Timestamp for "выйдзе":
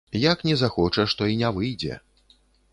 1.61-1.93